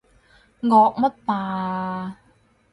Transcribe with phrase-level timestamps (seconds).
[0.63, 2.17] 惡乜霸啊？